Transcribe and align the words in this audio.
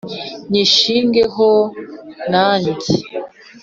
nyishinge 0.51 1.21
ho 1.35 1.49
nange” 2.31 2.73